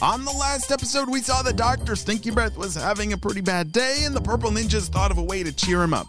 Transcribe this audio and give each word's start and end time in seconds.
On 0.00 0.24
the 0.24 0.30
last 0.30 0.70
episode, 0.70 1.08
we 1.08 1.20
saw 1.20 1.42
that 1.42 1.56
Dr. 1.56 1.96
Stinky 1.96 2.30
Breath 2.30 2.56
was 2.56 2.76
having 2.76 3.12
a 3.12 3.18
pretty 3.18 3.40
bad 3.40 3.72
day, 3.72 4.02
and 4.04 4.14
the 4.14 4.20
Purple 4.20 4.52
Ninjas 4.52 4.88
thought 4.88 5.10
of 5.10 5.18
a 5.18 5.22
way 5.22 5.42
to 5.42 5.50
cheer 5.50 5.82
him 5.82 5.92
up. 5.92 6.06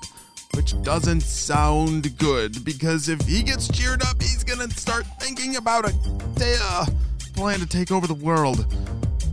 Which 0.54 0.80
doesn't 0.84 1.22
sound 1.22 2.16
good, 2.20 2.64
because 2.64 3.10
if 3.10 3.20
he 3.22 3.42
gets 3.42 3.68
cheered 3.68 4.04
up, 4.04 4.22
he's 4.22 4.44
gonna 4.44 4.70
start 4.70 5.08
thinking 5.20 5.56
about 5.56 5.90
a 5.90 5.94
uh, 6.40 6.86
plan 7.34 7.58
to 7.62 7.66
take 7.66 7.92
over 7.92 8.06
the 8.06 8.14
world. 8.14 8.72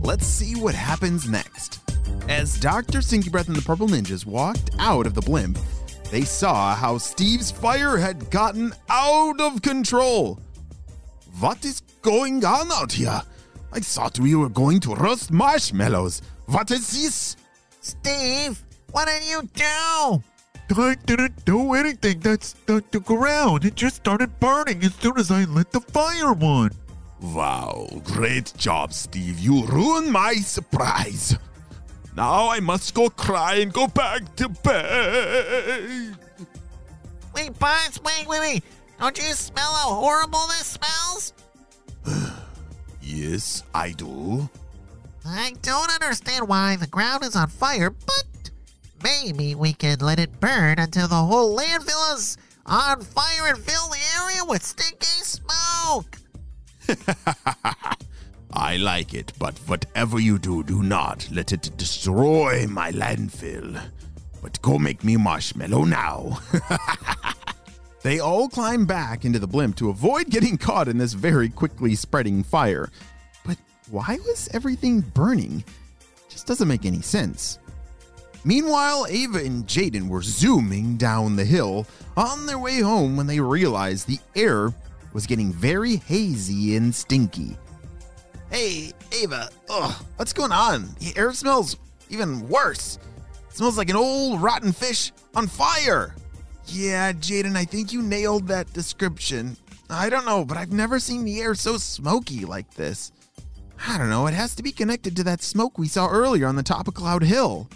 Let's 0.01 0.25
see 0.25 0.59
what 0.59 0.73
happens 0.73 1.29
next. 1.29 1.79
As 2.27 2.59
Dr. 2.59 3.03
Stinky 3.03 3.29
Breath 3.29 3.49
and 3.49 3.55
the 3.55 3.61
Purple 3.61 3.87
Ninjas 3.87 4.25
walked 4.25 4.71
out 4.79 5.05
of 5.05 5.13
the 5.13 5.21
blimp, 5.21 5.59
they 6.09 6.21
saw 6.21 6.73
how 6.73 6.97
Steve's 6.97 7.51
fire 7.51 7.97
had 7.97 8.31
gotten 8.31 8.73
out 8.89 9.39
of 9.39 9.61
control. 9.61 10.39
What 11.39 11.63
is 11.63 11.81
going 12.01 12.43
on 12.43 12.71
out 12.71 12.93
here? 12.93 13.21
I 13.71 13.79
thought 13.79 14.19
we 14.19 14.35
were 14.35 14.49
going 14.49 14.79
to 14.81 14.95
roast 14.95 15.31
marshmallows. 15.31 16.21
What 16.45 16.71
is 16.71 16.91
this? 16.91 17.35
Steve, 17.81 18.63
what 18.91 19.07
did 19.07 19.23
you 19.23 19.43
do? 19.53 20.23
I 20.75 20.95
didn't 21.05 21.45
do 21.45 21.73
anything. 21.73 22.19
That's 22.19 22.53
the, 22.65 22.83
the 22.91 22.99
ground. 22.99 23.65
It 23.65 23.75
just 23.75 23.97
started 23.97 24.39
burning 24.39 24.83
as 24.83 24.93
soon 24.95 25.17
as 25.17 25.31
I 25.31 25.45
lit 25.45 25.71
the 25.71 25.79
fire 25.79 26.31
on. 26.31 26.71
Wow, 27.21 27.87
great 28.03 28.53
job, 28.57 28.93
Steve. 28.93 29.39
You 29.39 29.65
ruined 29.65 30.11
my 30.11 30.35
surprise. 30.35 31.37
Now 32.15 32.49
I 32.49 32.59
must 32.59 32.93
go 32.93 33.09
cry 33.09 33.55
and 33.55 33.71
go 33.71 33.87
back 33.87 34.35
to 34.37 34.49
bed. 34.49 36.17
Wait, 37.33 37.57
Buzz, 37.59 38.01
wait, 38.03 38.27
wait, 38.27 38.39
wait. 38.39 38.63
Don't 38.99 39.17
you 39.17 39.33
smell 39.33 39.71
how 39.71 39.93
horrible 39.93 40.47
this 40.47 40.77
smells? 40.79 41.33
Yes, 43.07 43.63
I 43.73 43.91
do. 43.93 44.49
I 45.25 45.53
don't 45.61 45.91
understand 45.91 46.47
why 46.49 46.75
the 46.75 46.87
ground 46.87 47.23
is 47.23 47.37
on 47.37 47.47
fire, 47.47 47.89
but 47.89 48.51
maybe 49.01 49.55
we 49.55 49.71
can 49.71 49.99
let 49.99 50.19
it 50.19 50.41
burn 50.41 50.77
until 50.77 51.07
the 51.07 51.15
whole 51.15 51.57
landfill 51.57 52.15
is 52.15 52.37
on 52.65 52.99
fire 53.01 53.47
and 53.47 53.57
fill 53.57 53.87
the 53.87 53.99
area 54.21 54.43
with 54.43 54.61
stinky 54.61 55.05
smoke. 55.23 56.17
I 58.53 58.75
like 58.75 59.13
it, 59.13 59.31
but 59.39 59.57
whatever 59.67 60.19
you 60.19 60.37
do, 60.37 60.63
do 60.63 60.83
not 60.83 61.29
let 61.31 61.53
it 61.53 61.71
destroy 61.77 62.67
my 62.67 62.91
landfill. 62.91 63.81
But 64.41 64.61
go 64.61 64.77
make 64.77 65.05
me 65.05 65.15
marshmallow 65.15 65.85
now. 65.85 66.39
they 68.03 68.19
all 68.19 68.47
climb 68.47 68.85
back 68.85 69.25
into 69.25 69.39
the 69.39 69.47
blimp 69.47 69.75
to 69.77 69.89
avoid 69.89 70.29
getting 70.29 70.57
caught 70.57 70.87
in 70.87 70.97
this 70.97 71.13
very 71.13 71.49
quickly 71.49 71.95
spreading 71.95 72.43
fire. 72.43 72.89
But 73.45 73.57
why 73.89 74.17
was 74.25 74.49
everything 74.53 75.01
burning? 75.01 75.63
Just 76.29 76.47
doesn't 76.47 76.67
make 76.67 76.85
any 76.85 77.01
sense. 77.01 77.59
Meanwhile, 78.43 79.07
Ava 79.09 79.39
and 79.39 79.65
Jaden 79.67 80.07
were 80.07 80.21
zooming 80.21 80.95
down 80.95 81.35
the 81.35 81.43
hill 81.43 81.85
on 82.15 82.45
their 82.45 82.59
way 82.59 82.79
home 82.79 83.17
when 83.17 83.27
they 83.27 83.39
realized 83.39 84.07
the 84.07 84.19
air 84.35 84.73
was 85.11 85.25
getting 85.25 85.51
very 85.51 85.97
hazy 85.97 86.75
and 86.75 86.93
stinky. 86.93 87.57
Hey, 88.51 88.93
Ava, 89.11 89.49
ugh, 89.69 89.93
what's 90.15 90.31
going 90.31 90.51
on? 90.51 90.89
The 90.99 91.13
air 91.17 91.33
smells 91.33 91.75
even 92.09 92.47
worse. 92.47 92.99
It 93.49 93.57
smells 93.57 93.77
like 93.77 93.89
an 93.89 93.95
old 93.97 94.41
rotten 94.41 94.71
fish 94.71 95.11
on 95.35 95.47
fire. 95.47 96.15
Yeah, 96.67 97.13
Jaden, 97.13 97.55
I 97.55 97.65
think 97.65 97.93
you 97.93 98.01
nailed 98.01 98.47
that 98.47 98.71
description. 98.73 99.57
I 99.89 100.09
don't 100.09 100.25
know, 100.25 100.43
but 100.43 100.57
I've 100.57 100.71
never 100.71 100.99
seen 100.99 101.23
the 101.23 101.39
air 101.39 101.55
so 101.55 101.77
smoky 101.77 102.45
like 102.45 102.73
this. 102.73 103.11
I 103.87 103.97
don't 103.97 104.09
know, 104.09 104.27
it 104.27 104.33
has 104.33 104.55
to 104.55 104.63
be 104.63 104.71
connected 104.71 105.15
to 105.15 105.23
that 105.25 105.41
smoke 105.41 105.77
we 105.77 105.87
saw 105.87 106.07
earlier 106.09 106.47
on 106.47 106.55
the 106.55 106.63
top 106.63 106.87
of 106.87 106.93
Cloud 106.93 107.23
Hill. 107.23 107.69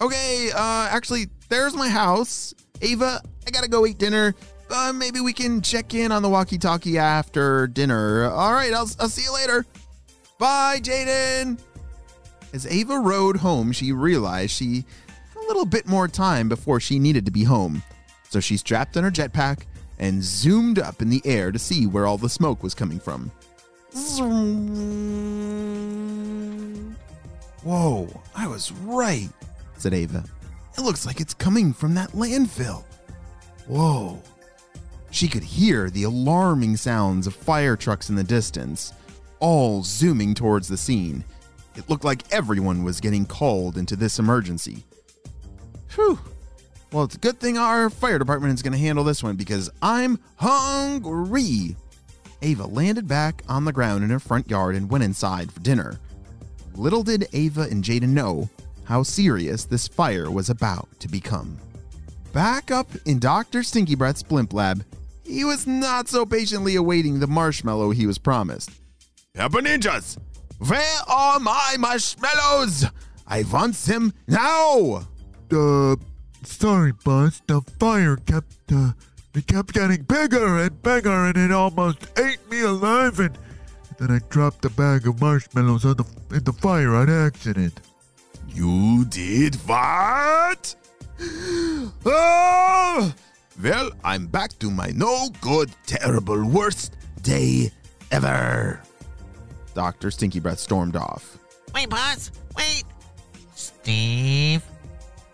Okay, 0.00 0.50
uh, 0.54 0.88
actually, 0.90 1.28
there's 1.48 1.74
my 1.74 1.88
house. 1.88 2.52
Ava, 2.82 3.22
I 3.46 3.50
gotta 3.50 3.68
go 3.68 3.86
eat 3.86 3.98
dinner. 3.98 4.34
Uh, 4.70 4.92
maybe 4.94 5.20
we 5.20 5.32
can 5.32 5.62
check 5.62 5.94
in 5.94 6.10
on 6.10 6.22
the 6.22 6.28
walkie 6.28 6.58
talkie 6.58 6.98
after 6.98 7.66
dinner. 7.68 8.24
All 8.30 8.52
right, 8.52 8.72
I'll, 8.72 8.90
I'll 8.98 9.08
see 9.08 9.22
you 9.22 9.32
later. 9.32 9.64
Bye, 10.38 10.80
Jaden. 10.82 11.58
As 12.52 12.66
Ava 12.66 12.98
rode 12.98 13.36
home, 13.36 13.72
she 13.72 13.92
realized 13.92 14.52
she 14.52 14.84
had 15.32 15.44
a 15.44 15.46
little 15.46 15.64
bit 15.64 15.86
more 15.86 16.08
time 16.08 16.48
before 16.48 16.80
she 16.80 16.98
needed 16.98 17.24
to 17.26 17.32
be 17.32 17.44
home. 17.44 17.82
So 18.34 18.40
she 18.40 18.56
strapped 18.56 18.96
on 18.96 19.04
her 19.04 19.12
jetpack 19.12 19.60
and 20.00 20.20
zoomed 20.20 20.80
up 20.80 21.00
in 21.00 21.08
the 21.08 21.22
air 21.24 21.52
to 21.52 21.58
see 21.60 21.86
where 21.86 22.04
all 22.04 22.18
the 22.18 22.28
smoke 22.28 22.64
was 22.64 22.74
coming 22.74 22.98
from. 22.98 23.30
Whoa, 27.62 28.08
I 28.34 28.48
was 28.48 28.72
right, 28.72 29.28
said 29.78 29.94
Ava. 29.94 30.24
It 30.76 30.80
looks 30.80 31.06
like 31.06 31.20
it's 31.20 31.32
coming 31.32 31.72
from 31.72 31.94
that 31.94 32.10
landfill. 32.10 32.82
Whoa. 33.68 34.20
She 35.12 35.28
could 35.28 35.44
hear 35.44 35.88
the 35.88 36.02
alarming 36.02 36.76
sounds 36.76 37.28
of 37.28 37.36
fire 37.36 37.76
trucks 37.76 38.10
in 38.10 38.16
the 38.16 38.24
distance, 38.24 38.92
all 39.38 39.84
zooming 39.84 40.34
towards 40.34 40.66
the 40.66 40.76
scene. 40.76 41.22
It 41.76 41.88
looked 41.88 42.02
like 42.02 42.32
everyone 42.32 42.82
was 42.82 43.00
getting 43.00 43.26
called 43.26 43.78
into 43.78 43.94
this 43.94 44.18
emergency. 44.18 44.82
Whew. 45.94 46.18
Well, 46.94 47.02
it's 47.02 47.16
a 47.16 47.18
good 47.18 47.40
thing 47.40 47.58
our 47.58 47.90
fire 47.90 48.20
department 48.20 48.54
is 48.54 48.62
going 48.62 48.72
to 48.72 48.78
handle 48.78 49.02
this 49.02 49.20
one 49.20 49.34
because 49.34 49.68
I'm 49.82 50.16
hungry. 50.36 51.74
Ava 52.40 52.66
landed 52.66 53.08
back 53.08 53.42
on 53.48 53.64
the 53.64 53.72
ground 53.72 54.04
in 54.04 54.10
her 54.10 54.20
front 54.20 54.48
yard 54.48 54.76
and 54.76 54.88
went 54.88 55.02
inside 55.02 55.50
for 55.50 55.58
dinner. 55.58 55.98
Little 56.76 57.02
did 57.02 57.26
Ava 57.32 57.62
and 57.62 57.82
Jaden 57.82 58.10
know 58.10 58.48
how 58.84 59.02
serious 59.02 59.64
this 59.64 59.88
fire 59.88 60.30
was 60.30 60.50
about 60.50 60.88
to 61.00 61.08
become. 61.08 61.58
Back 62.32 62.70
up 62.70 62.86
in 63.06 63.18
Dr. 63.18 63.64
Stinky 63.64 63.96
Breath's 63.96 64.22
blimp 64.22 64.52
lab, 64.52 64.84
he 65.24 65.44
was 65.44 65.66
not 65.66 66.06
so 66.08 66.24
patiently 66.24 66.76
awaiting 66.76 67.18
the 67.18 67.26
marshmallow 67.26 67.90
he 67.90 68.06
was 68.06 68.18
promised. 68.18 68.70
Pepper 69.34 69.62
Ninjas, 69.62 70.16
where 70.58 71.00
are 71.08 71.40
my 71.40 71.74
marshmallows? 71.76 72.86
I 73.26 73.42
want 73.52 73.74
them 73.74 74.14
now! 74.28 75.08
Uh, 75.50 75.96
sorry, 76.44 76.92
boss. 76.92 77.42
The 77.46 77.60
fire 77.78 78.16
kept, 78.16 78.54
uh, 78.72 78.92
it 79.34 79.46
kept 79.46 79.72
getting 79.72 80.02
bigger 80.02 80.58
and 80.58 80.82
bigger, 80.82 81.26
and 81.26 81.36
it 81.36 81.52
almost 81.52 82.06
ate 82.18 82.38
me 82.50 82.60
alive. 82.62 83.18
And 83.20 83.36
then 83.98 84.10
I 84.10 84.20
dropped 84.28 84.62
the 84.62 84.70
bag 84.70 85.06
of 85.06 85.20
marshmallows 85.20 85.84
on 85.84 85.96
the 85.96 86.04
in 86.34 86.44
the 86.44 86.52
fire 86.52 86.94
on 86.94 87.10
accident. 87.10 87.80
You 88.48 89.04
did 89.06 89.56
what? 89.66 90.74
oh! 92.06 93.14
Well, 93.62 93.92
I'm 94.02 94.26
back 94.26 94.58
to 94.58 94.68
my 94.68 94.90
no 94.96 95.28
good, 95.40 95.70
terrible, 95.86 96.44
worst 96.44 96.96
day 97.22 97.70
ever. 98.10 98.80
Dr. 99.74 100.10
Stinky 100.10 100.40
Breath 100.40 100.58
stormed 100.58 100.96
off. 100.96 101.38
Wait, 101.72 101.88
boss. 101.88 102.32
wait. 102.56 102.82
Steve, 103.54 104.62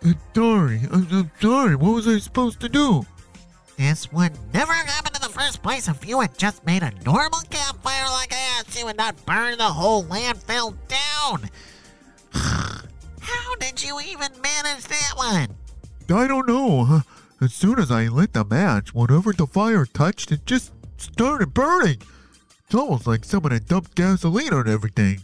Uh, 0.03 0.13
sorry, 0.33 0.81
I'm, 0.91 1.07
I'm 1.11 1.31
sorry. 1.39 1.75
What 1.75 1.93
was 1.93 2.07
I 2.07 2.17
supposed 2.19 2.59
to 2.61 2.69
do? 2.69 3.05
this 3.77 4.11
would 4.11 4.31
never 4.53 4.73
happen 4.73 5.11
in 5.15 5.21
the 5.21 5.39
first 5.39 5.63
place 5.63 5.87
if 5.87 6.07
you 6.07 6.19
had 6.19 6.37
just 6.37 6.63
made 6.67 6.83
a 6.83 6.91
normal 7.03 7.39
campfire 7.49 8.09
like 8.11 8.29
that. 8.29 8.63
You 8.77 8.85
would 8.85 8.97
not 8.97 9.25
burn 9.25 9.57
the 9.57 9.63
whole 9.63 10.03
landfill 10.03 10.75
down. 10.87 11.49
How 12.31 13.55
did 13.59 13.83
you 13.83 13.99
even 13.99 14.29
manage 14.41 14.83
that 14.83 15.13
one? 15.15 15.55
I 16.15 16.27
don't 16.27 16.47
know. 16.47 17.01
As 17.41 17.53
soon 17.53 17.79
as 17.79 17.89
I 17.89 18.07
lit 18.07 18.33
the 18.33 18.45
match, 18.45 18.93
whatever 18.93 19.33
the 19.33 19.47
fire 19.47 19.85
touched, 19.85 20.31
it 20.31 20.45
just 20.45 20.71
started 20.97 21.53
burning. 21.55 22.01
It's 22.65 22.75
almost 22.75 23.07
like 23.07 23.25
someone 23.25 23.51
had 23.51 23.67
dumped 23.67 23.95
gasoline 23.95 24.53
on 24.53 24.69
everything. 24.69 25.23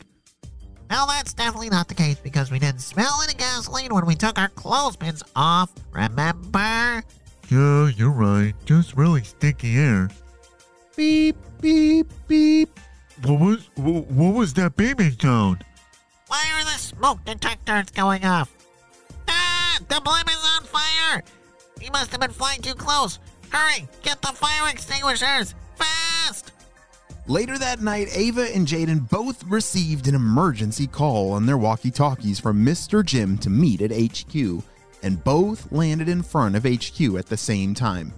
Well, 0.90 1.08
that's 1.08 1.34
definitely 1.34 1.70
not 1.70 1.88
the 1.88 1.96
case 1.96 2.18
because 2.18 2.50
we 2.50 2.60
didn't 2.60 2.80
smell 2.80 3.20
any 3.24 3.34
gasoline 3.34 3.94
when 3.94 4.06
we 4.06 4.16
took 4.16 4.40
our 4.40 4.50
clothespins 4.50 5.22
off, 5.36 5.72
remember? 5.92 7.04
Yeah, 7.50 7.90
you're 7.90 8.12
right. 8.12 8.54
Just 8.66 8.96
really 8.96 9.24
sticky 9.24 9.78
air. 9.78 10.10
Beep, 10.96 11.36
beep, 11.62 12.08
beep. 12.28 12.80
What 13.24 13.40
was 13.40 13.70
what 13.76 14.34
was 14.34 14.54
that 14.56 14.76
beeping 14.76 15.20
sound? 15.22 15.64
Why 16.28 16.44
are 16.56 16.64
the 16.64 16.78
smoke 16.78 17.24
detectors 17.26 17.90
going 17.92 18.26
off? 18.26 18.52
Ah, 19.28 19.80
the 19.88 20.02
blimp 20.02 20.30
is 20.30 20.44
on 20.56 20.64
fire! 20.64 21.24
He 21.80 21.90
must 21.90 22.12
have 22.12 22.22
been 22.22 22.32
flying 22.32 22.62
too 22.62 22.74
close. 22.74 23.20
Hurry, 23.50 23.88
get 24.04 24.22
the 24.22 24.28
fire 24.30 24.70
extinguishers! 24.70 25.56
Later 27.30 27.58
that 27.58 27.82
night, 27.82 28.08
Ava 28.14 28.56
and 28.56 28.66
Jaden 28.66 29.10
both 29.10 29.44
received 29.44 30.08
an 30.08 30.16
emergency 30.16 30.88
call 30.88 31.34
on 31.34 31.46
their 31.46 31.58
walkie 31.58 31.92
talkies 31.92 32.40
from 32.40 32.66
Mr. 32.66 33.06
Jim 33.06 33.38
to 33.40 33.50
meet 33.50 33.82
at 33.82 33.92
HQ, 33.92 34.64
and 35.04 35.22
both 35.26 35.70
landed 35.70 36.08
in 36.08 36.24
front 36.24 36.56
of 36.56 36.64
HQ 36.64 37.18
at 37.18 37.26
the 37.26 37.36
same 37.36 37.74
time. 37.74 38.14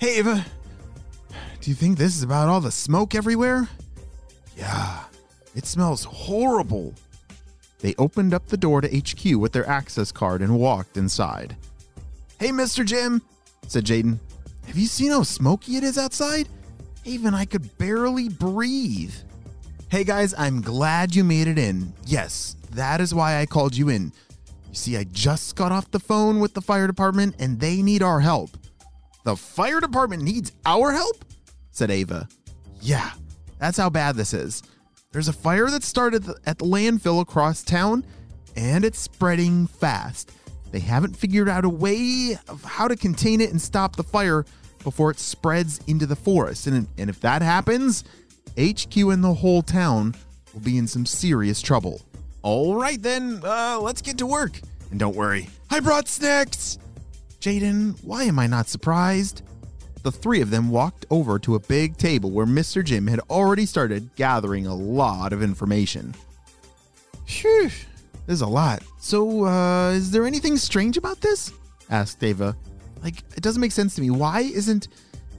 Hey, 0.00 0.18
Ava, 0.18 0.44
do 1.60 1.70
you 1.70 1.76
think 1.76 1.98
this 1.98 2.16
is 2.16 2.24
about 2.24 2.48
all 2.48 2.60
the 2.60 2.72
smoke 2.72 3.14
everywhere? 3.14 3.68
Yeah, 4.56 5.04
it 5.54 5.66
smells 5.66 6.02
horrible. 6.02 6.94
They 7.78 7.94
opened 7.96 8.34
up 8.34 8.48
the 8.48 8.56
door 8.56 8.80
to 8.80 8.88
HQ 8.88 9.38
with 9.38 9.52
their 9.52 9.68
access 9.68 10.10
card 10.10 10.42
and 10.42 10.58
walked 10.58 10.96
inside. 10.96 11.56
Hey, 12.40 12.48
Mr. 12.48 12.84
Jim, 12.84 13.22
said 13.68 13.84
Jaden. 13.84 14.18
Have 14.66 14.76
you 14.76 14.86
seen 14.86 15.12
how 15.12 15.22
smoky 15.22 15.76
it 15.76 15.84
is 15.84 15.96
outside? 15.96 16.48
Even 17.04 17.34
I 17.34 17.44
could 17.44 17.76
barely 17.78 18.28
breathe. 18.28 19.14
Hey 19.88 20.04
guys, 20.04 20.34
I'm 20.36 20.60
glad 20.60 21.14
you 21.14 21.24
made 21.24 21.48
it 21.48 21.58
in. 21.58 21.92
Yes, 22.04 22.56
that 22.72 23.00
is 23.00 23.14
why 23.14 23.40
I 23.40 23.46
called 23.46 23.74
you 23.74 23.88
in. 23.88 24.12
You 24.68 24.74
see, 24.74 24.96
I 24.96 25.04
just 25.04 25.56
got 25.56 25.72
off 25.72 25.90
the 25.90 25.98
phone 25.98 26.40
with 26.40 26.54
the 26.54 26.60
fire 26.60 26.86
department 26.86 27.36
and 27.38 27.58
they 27.58 27.82
need 27.82 28.02
our 28.02 28.20
help. 28.20 28.50
The 29.24 29.34
fire 29.34 29.80
department 29.80 30.22
needs 30.22 30.52
our 30.66 30.92
help? 30.92 31.24
said 31.70 31.90
Ava. 31.90 32.28
Yeah, 32.80 33.10
that's 33.58 33.78
how 33.78 33.90
bad 33.90 34.16
this 34.16 34.34
is. 34.34 34.62
There's 35.10 35.28
a 35.28 35.32
fire 35.32 35.68
that 35.70 35.82
started 35.82 36.28
at 36.46 36.58
the 36.58 36.66
landfill 36.66 37.20
across 37.20 37.62
town 37.62 38.04
and 38.56 38.84
it's 38.84 38.98
spreading 38.98 39.66
fast. 39.66 40.32
They 40.70 40.80
haven't 40.80 41.16
figured 41.16 41.48
out 41.48 41.64
a 41.64 41.68
way 41.68 42.36
of 42.46 42.62
how 42.62 42.86
to 42.88 42.94
contain 42.94 43.40
it 43.40 43.50
and 43.50 43.60
stop 43.60 43.96
the 43.96 44.04
fire 44.04 44.44
before 44.82 45.10
it 45.10 45.18
spreads 45.18 45.80
into 45.86 46.06
the 46.06 46.16
forest. 46.16 46.66
And, 46.66 46.86
and 46.98 47.10
if 47.10 47.20
that 47.20 47.42
happens, 47.42 48.04
HQ 48.58 48.96
and 48.96 49.22
the 49.22 49.34
whole 49.34 49.62
town 49.62 50.14
will 50.52 50.60
be 50.60 50.78
in 50.78 50.86
some 50.86 51.06
serious 51.06 51.60
trouble. 51.62 52.00
All 52.42 52.74
right, 52.74 53.00
then, 53.00 53.40
uh, 53.44 53.78
let's 53.80 54.02
get 54.02 54.18
to 54.18 54.26
work. 54.26 54.60
And 54.90 54.98
don't 54.98 55.14
worry, 55.14 55.48
I 55.70 55.80
brought 55.80 56.08
snacks. 56.08 56.78
Jaden, 57.40 58.02
why 58.02 58.24
am 58.24 58.38
I 58.38 58.46
not 58.46 58.68
surprised? 58.68 59.42
The 60.02 60.12
three 60.12 60.40
of 60.40 60.50
them 60.50 60.70
walked 60.70 61.06
over 61.10 61.38
to 61.40 61.54
a 61.54 61.60
big 61.60 61.96
table 61.96 62.30
where 62.30 62.46
Mr. 62.46 62.82
Jim 62.82 63.06
had 63.06 63.20
already 63.30 63.66
started 63.66 64.08
gathering 64.16 64.66
a 64.66 64.74
lot 64.74 65.32
of 65.32 65.42
information. 65.42 66.14
Phew, 67.26 67.70
there's 68.26 68.40
a 68.40 68.46
lot. 68.46 68.82
So, 68.98 69.44
uh, 69.44 69.90
is 69.90 70.10
there 70.10 70.26
anything 70.26 70.56
strange 70.56 70.96
about 70.96 71.20
this? 71.20 71.52
asked 71.90 72.22
Ava. 72.24 72.56
Like, 73.02 73.18
it 73.36 73.42
doesn't 73.42 73.60
make 73.60 73.72
sense 73.72 73.94
to 73.96 74.00
me. 74.00 74.10
Why 74.10 74.40
isn't 74.40 74.88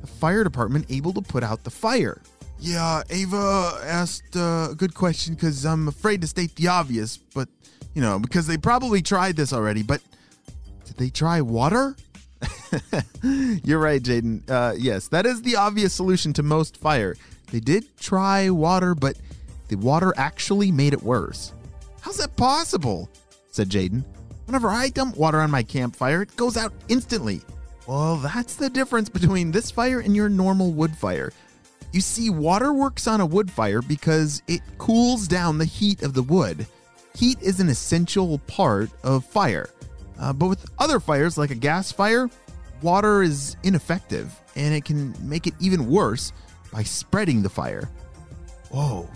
the 0.01 0.07
fire 0.07 0.43
department 0.43 0.85
able 0.89 1.13
to 1.13 1.21
put 1.21 1.43
out 1.43 1.63
the 1.63 1.69
fire? 1.69 2.21
Yeah, 2.59 3.01
Ava 3.09 3.79
asked 3.83 4.35
uh, 4.35 4.69
a 4.71 4.75
good 4.75 4.93
question 4.93 5.33
because 5.33 5.65
I'm 5.65 5.87
afraid 5.87 6.21
to 6.21 6.27
state 6.27 6.55
the 6.55 6.67
obvious, 6.67 7.17
but, 7.17 7.49
you 7.95 8.01
know, 8.01 8.19
because 8.19 8.45
they 8.45 8.57
probably 8.57 9.01
tried 9.01 9.35
this 9.35 9.51
already, 9.51 9.81
but 9.81 10.01
did 10.85 10.97
they 10.97 11.09
try 11.09 11.41
water? 11.41 11.95
You're 13.23 13.79
right, 13.79 14.01
Jaden. 14.01 14.49
Uh, 14.49 14.73
yes, 14.77 15.07
that 15.09 15.25
is 15.25 15.41
the 15.41 15.55
obvious 15.55 15.93
solution 15.93 16.33
to 16.33 16.43
most 16.43 16.77
fire. 16.77 17.15
They 17.51 17.59
did 17.59 17.85
try 17.97 18.49
water, 18.49 18.95
but 18.95 19.17
the 19.67 19.75
water 19.77 20.13
actually 20.17 20.71
made 20.71 20.93
it 20.93 21.01
worse. 21.01 21.53
How's 22.01 22.17
that 22.17 22.35
possible? 22.35 23.09
said 23.51 23.69
Jaden. 23.69 24.03
Whenever 24.45 24.69
I 24.69 24.89
dump 24.89 25.17
water 25.17 25.39
on 25.39 25.51
my 25.51 25.63
campfire, 25.63 26.21
it 26.21 26.35
goes 26.35 26.57
out 26.57 26.73
instantly. 26.89 27.41
Well, 27.87 28.17
that's 28.17 28.55
the 28.55 28.69
difference 28.69 29.09
between 29.09 29.51
this 29.51 29.71
fire 29.71 29.99
and 29.99 30.15
your 30.15 30.29
normal 30.29 30.71
wood 30.71 30.95
fire. 30.95 31.33
You 31.91 32.01
see, 32.01 32.29
water 32.29 32.73
works 32.73 33.07
on 33.07 33.19
a 33.19 33.25
wood 33.25 33.51
fire 33.51 33.81
because 33.81 34.41
it 34.47 34.61
cools 34.77 35.27
down 35.27 35.57
the 35.57 35.65
heat 35.65 36.03
of 36.03 36.13
the 36.13 36.23
wood. 36.23 36.65
Heat 37.15 37.41
is 37.41 37.59
an 37.59 37.67
essential 37.67 38.37
part 38.47 38.89
of 39.03 39.25
fire. 39.25 39.69
Uh, 40.19 40.31
but 40.31 40.47
with 40.47 40.65
other 40.79 40.99
fires, 40.99 41.37
like 41.37 41.51
a 41.51 41.55
gas 41.55 41.91
fire, 41.91 42.29
water 42.81 43.23
is 43.23 43.57
ineffective 43.63 44.33
and 44.55 44.73
it 44.73 44.85
can 44.85 45.13
make 45.27 45.47
it 45.47 45.53
even 45.59 45.89
worse 45.89 46.31
by 46.71 46.83
spreading 46.83 47.41
the 47.41 47.49
fire. 47.49 47.89
Whoa, 48.69 49.09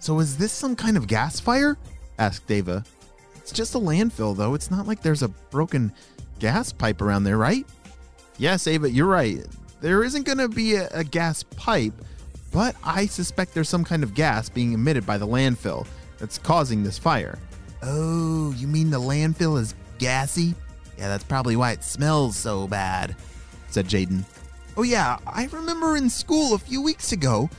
so 0.00 0.18
is 0.18 0.36
this 0.36 0.52
some 0.52 0.76
kind 0.76 0.96
of 0.96 1.06
gas 1.06 1.40
fire? 1.40 1.78
asked 2.18 2.50
Ava. 2.50 2.84
It's 3.36 3.52
just 3.52 3.74
a 3.74 3.78
landfill, 3.78 4.36
though. 4.36 4.54
It's 4.54 4.70
not 4.70 4.86
like 4.86 5.00
there's 5.00 5.22
a 5.22 5.28
broken 5.28 5.92
gas 6.38 6.72
pipe 6.72 7.00
around 7.00 7.24
there, 7.24 7.38
right? 7.38 7.64
Yes, 8.38 8.66
Ava, 8.66 8.90
you're 8.90 9.06
right. 9.06 9.44
There 9.80 10.04
isn't 10.04 10.24
going 10.24 10.38
to 10.38 10.48
be 10.48 10.76
a, 10.76 10.88
a 10.92 11.04
gas 11.04 11.42
pipe, 11.42 11.92
but 12.52 12.76
I 12.82 13.06
suspect 13.06 13.52
there's 13.52 13.68
some 13.68 13.84
kind 13.84 14.02
of 14.02 14.14
gas 14.14 14.48
being 14.48 14.72
emitted 14.72 15.04
by 15.04 15.18
the 15.18 15.26
landfill 15.26 15.86
that's 16.18 16.38
causing 16.38 16.82
this 16.82 16.98
fire. 16.98 17.38
Oh, 17.82 18.52
you 18.56 18.66
mean 18.66 18.90
the 18.90 19.00
landfill 19.00 19.60
is 19.60 19.74
gassy? 19.98 20.54
Yeah, 20.96 21.08
that's 21.08 21.24
probably 21.24 21.56
why 21.56 21.72
it 21.72 21.84
smells 21.84 22.36
so 22.36 22.66
bad, 22.66 23.14
said 23.70 23.86
Jaden. 23.86 24.24
Oh, 24.76 24.82
yeah, 24.82 25.18
I 25.26 25.46
remember 25.52 25.96
in 25.96 26.08
school 26.08 26.54
a 26.54 26.58
few 26.58 26.80
weeks 26.80 27.12
ago 27.12 27.50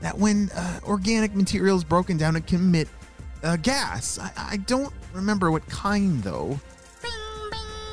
that 0.00 0.16
when 0.16 0.50
uh, 0.54 0.80
organic 0.84 1.34
material 1.34 1.76
is 1.76 1.84
broken 1.84 2.16
down, 2.16 2.36
it 2.36 2.46
can 2.46 2.60
emit 2.60 2.88
uh, 3.42 3.56
gas. 3.56 4.18
I, 4.18 4.30
I 4.36 4.56
don't 4.58 4.92
remember 5.12 5.50
what 5.50 5.66
kind, 5.68 6.22
though. 6.22 6.58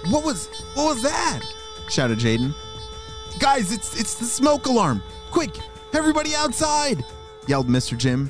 What 0.10 0.24
was 0.24 0.48
what 0.76 0.96
was 0.96 1.02
that? 1.02 1.42
Shouted 1.90 2.20
Jaden. 2.20 2.54
Guys, 3.40 3.72
it's 3.72 4.00
it's 4.00 4.16
the 4.16 4.26
smoke 4.26 4.66
alarm. 4.66 5.02
Quick, 5.32 5.52
everybody 5.94 6.36
outside! 6.36 7.04
yelled 7.48 7.68
Mr. 7.68 7.98
Jim. 7.98 8.30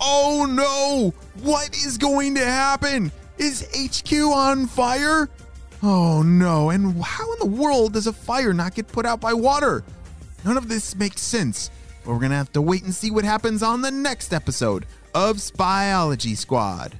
Oh 0.00 0.46
no! 0.48 1.12
What 1.42 1.74
is 1.76 1.98
going 1.98 2.34
to 2.36 2.44
happen? 2.44 3.12
Is 3.36 3.68
HQ 3.74 4.12
on 4.12 4.66
fire? 4.66 5.28
Oh 5.82 6.22
no, 6.22 6.70
and 6.70 7.00
how 7.02 7.32
in 7.32 7.38
the 7.38 7.46
world 7.62 7.92
does 7.92 8.06
a 8.06 8.12
fire 8.12 8.52
not 8.52 8.74
get 8.74 8.88
put 8.88 9.06
out 9.06 9.20
by 9.20 9.32
water? 9.32 9.84
None 10.44 10.56
of 10.56 10.68
this 10.68 10.96
makes 10.96 11.20
sense, 11.20 11.70
but 12.04 12.12
we're 12.12 12.20
gonna 12.20 12.36
have 12.36 12.52
to 12.54 12.62
wait 12.62 12.82
and 12.84 12.94
see 12.94 13.10
what 13.10 13.24
happens 13.24 13.62
on 13.62 13.82
the 13.82 13.90
next 13.90 14.32
episode 14.32 14.86
of 15.14 15.36
Spyology 15.36 16.36
Squad. 16.36 16.98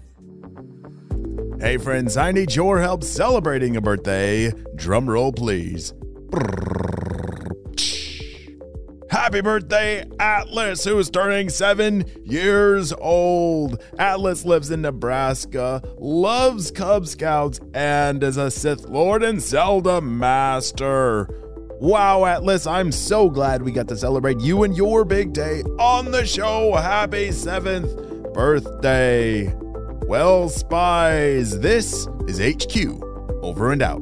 Hey 1.60 1.76
friends, 1.76 2.16
I 2.16 2.30
need 2.30 2.54
your 2.54 2.78
help 2.78 3.02
celebrating 3.02 3.76
a 3.76 3.80
birthday. 3.80 4.52
Drum 4.76 5.10
roll, 5.10 5.32
please. 5.32 5.92
Happy 9.10 9.40
birthday, 9.40 10.08
Atlas, 10.20 10.84
who's 10.84 11.10
turning 11.10 11.48
seven 11.48 12.04
years 12.24 12.92
old. 12.92 13.82
Atlas 13.98 14.44
lives 14.44 14.70
in 14.70 14.82
Nebraska, 14.82 15.82
loves 15.98 16.70
Cub 16.70 17.08
Scouts, 17.08 17.58
and 17.74 18.22
is 18.22 18.36
a 18.36 18.52
Sith 18.52 18.88
Lord 18.88 19.24
and 19.24 19.42
Zelda 19.42 20.00
Master. 20.00 21.28
Wow, 21.80 22.24
Atlas, 22.24 22.68
I'm 22.68 22.92
so 22.92 23.28
glad 23.28 23.62
we 23.62 23.72
got 23.72 23.88
to 23.88 23.96
celebrate 23.96 24.38
you 24.38 24.62
and 24.62 24.76
your 24.76 25.04
big 25.04 25.32
day 25.32 25.62
on 25.80 26.12
the 26.12 26.24
show. 26.24 26.76
Happy 26.76 27.32
seventh 27.32 28.32
birthday. 28.32 29.52
Well, 30.08 30.48
spies, 30.48 31.60
this 31.60 32.08
is 32.26 32.38
HQ. 32.40 33.02
Over 33.42 33.72
and 33.72 33.82
out. 33.82 34.00